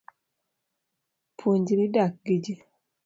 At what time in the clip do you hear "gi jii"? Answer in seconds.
2.25-2.61